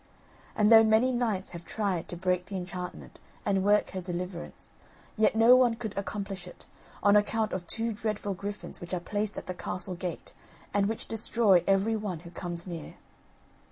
[0.55, 4.71] And though many knights have tried to break the enchantment, and work her deliverance,
[5.15, 6.65] yet no one could accomplish it,
[7.03, 10.33] on account of two dreadful griffins which are placed at the castle gate
[10.73, 12.95] and which destroy every one who comes near.